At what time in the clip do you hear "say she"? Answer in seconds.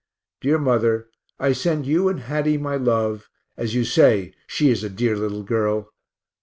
3.85-4.71